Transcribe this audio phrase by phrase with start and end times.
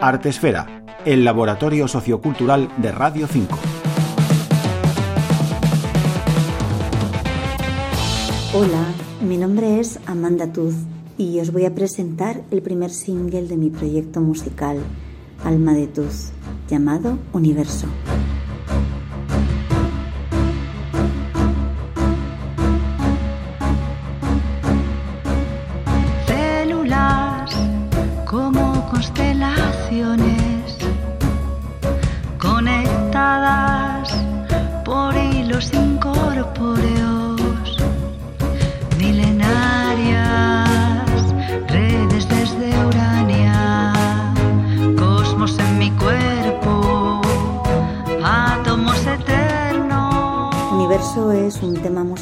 [0.00, 3.58] Artesfera, el laboratorio sociocultural de Radio 5.
[8.54, 8.84] Hola,
[9.26, 10.74] mi nombre es Amanda Tuz
[11.18, 14.78] y os voy a presentar el primer single de mi proyecto musical,
[15.44, 16.32] Alma de Tuz,
[16.68, 17.86] llamado Universo.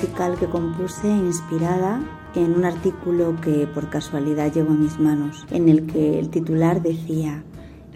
[0.01, 2.01] Musical que compuse inspirada
[2.35, 6.81] en un artículo que por casualidad llegó a mis manos, en el que el titular
[6.81, 7.45] decía,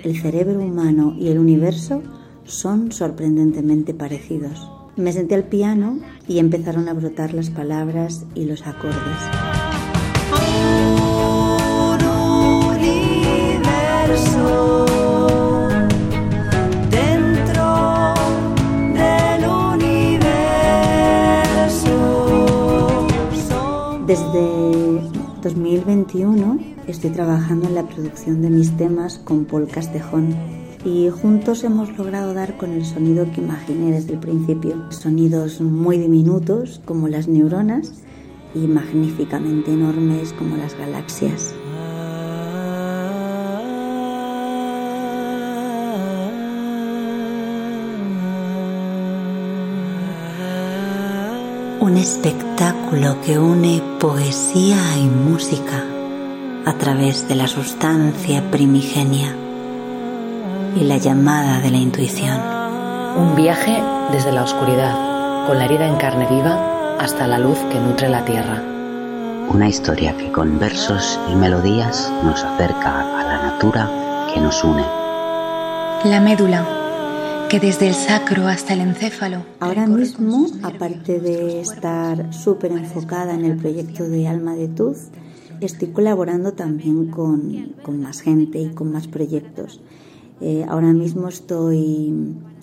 [0.02, 2.02] el cerebro humano y el universo
[2.44, 4.70] son sorprendentemente parecidos.
[4.96, 9.53] Me senté al piano y empezaron a brotar las palabras y los acordes.
[24.15, 25.01] Desde
[25.43, 30.37] 2021 estoy trabajando en la producción de mis temas con Paul Castejón
[30.84, 34.92] y juntos hemos logrado dar con el sonido que imaginé desde el principio.
[34.92, 38.05] Sonidos muy diminutos como las neuronas
[38.55, 41.53] y magníficamente enormes como las galaxias.
[51.84, 55.84] Un espectáculo que une poesía y música
[56.64, 59.36] a través de la sustancia primigenia
[60.80, 62.40] y la llamada de la intuición.
[63.18, 67.78] Un viaje desde la oscuridad, con la herida en carne viva hasta la luz que
[67.78, 68.62] nutre la tierra.
[69.50, 73.90] Una historia que con versos y melodías nos acerca a la natura
[74.33, 74.86] que nos une.
[76.05, 76.64] La médula
[77.55, 79.45] que desde el sacro hasta el encéfalo.
[79.61, 85.11] Ahora mismo, aparte de estar súper enfocada en el proyecto de Alma de Tuz,
[85.61, 89.81] estoy colaborando también con, con más gente y con más proyectos.
[90.41, 92.13] Eh, ahora mismo estoy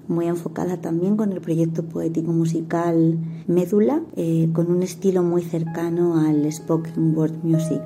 [0.10, 6.20] muy enfocada también con el proyecto poético musical Médula, eh, con un estilo muy cercano
[6.20, 7.82] al spoken word music,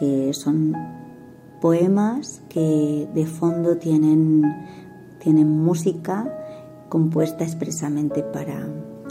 [0.00, 0.74] que son
[1.60, 4.42] poemas que de fondo tienen
[5.18, 6.32] tienen música
[6.88, 8.66] compuesta expresamente para,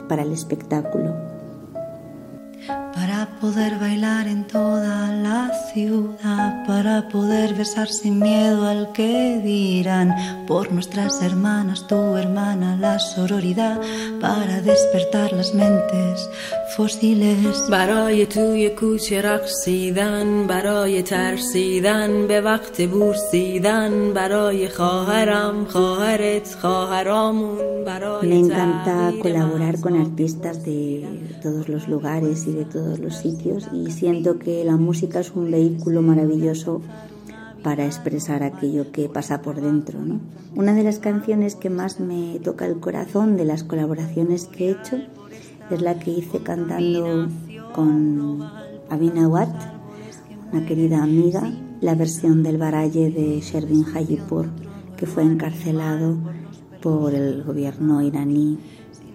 [0.07, 1.13] para el espectáculo
[3.40, 10.08] poder bailar en toda la ciudad, para poder besar sin miedo al que dirán,
[10.46, 13.80] por nuestras hermanas, tu hermana, la sororidad,
[14.20, 16.28] para despertar las mentes
[16.76, 17.70] fósiles.
[17.70, 28.38] برای توی کوچه رقصیدن برای ترسیدن به وقت بورسیدن برای خواهرم خواهرت خواهرامون برای Me
[28.46, 34.63] encanta colaborar con artistas de todos los lugares y de todos los y siento que
[34.63, 36.81] la música es un vehículo maravilloso
[37.63, 39.97] para expresar aquello que pasa por dentro.
[40.55, 44.71] Una de las canciones que más me toca el corazón de las colaboraciones que he
[44.71, 44.97] hecho
[45.71, 47.27] es la que hice cantando
[47.73, 48.43] con
[48.89, 49.55] Abina Watt,
[50.51, 54.47] una querida amiga, la versión del Baraye de Shervin Hajipur,
[54.95, 56.17] que fue encarcelado
[56.81, 58.59] por el gobierno iraní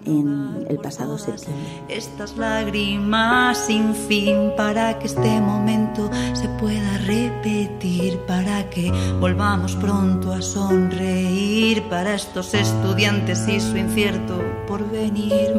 [0.05, 1.83] en el pasado septiembre.
[1.89, 10.33] Estas lágrimas sin fin para que este momento se pueda repetir, para que volvamos pronto
[10.33, 15.53] a sonreír para estos estudiantes y su incierto porvenir.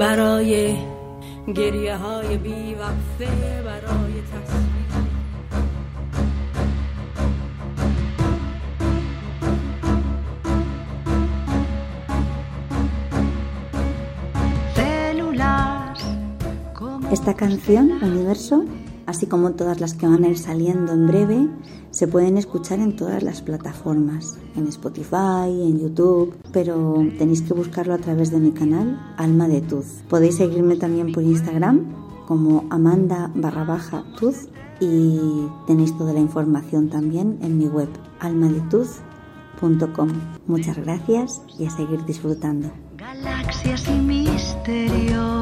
[17.13, 18.65] Esta canción, Universo,
[19.05, 21.47] así como todas las que van a ir saliendo en breve,
[21.91, 27.93] se pueden escuchar en todas las plataformas, en Spotify, en YouTube, pero tenéis que buscarlo
[27.93, 30.03] a través de mi canal, Alma de Tuz.
[30.09, 31.85] Podéis seguirme también por Instagram
[32.27, 34.49] como Amanda barra baja Tuz
[34.81, 35.21] y
[35.67, 40.09] tenéis toda la información también en mi web almadetuz.com.
[40.47, 42.71] Muchas gracias y a seguir disfrutando.
[42.97, 45.42] Galaxias y misterios.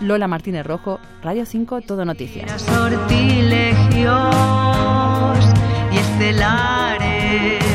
[0.00, 2.62] Lola Martínez Rojo, Radio 5, Todo Noticias.
[2.62, 4.18] Sortilegios
[5.92, 7.67] y estelares.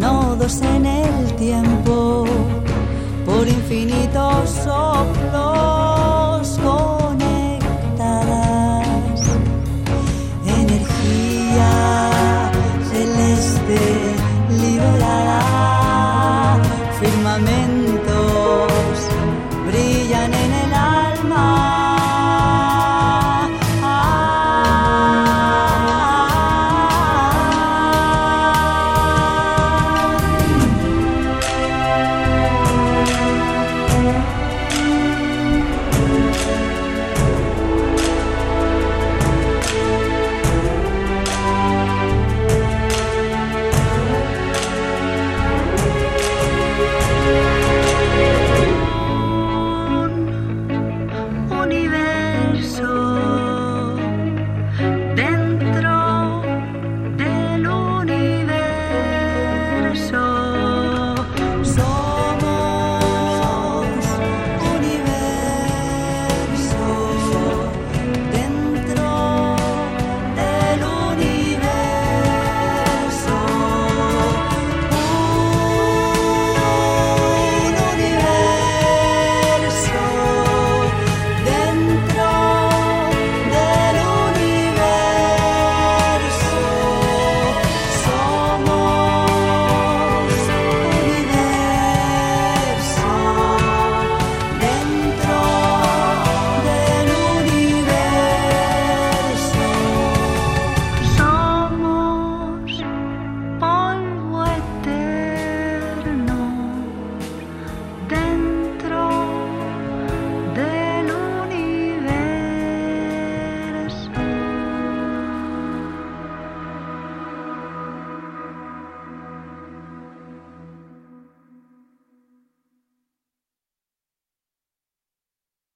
[0.00, 2.24] Todos en el tiempo,
[3.26, 5.17] por infinitos soplos